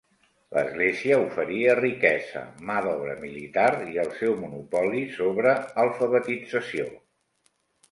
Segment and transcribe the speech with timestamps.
[0.57, 5.55] L'Església oferia riquesa, mà d'obra militar i el seu monopoli sobre
[5.87, 6.91] alfabetització.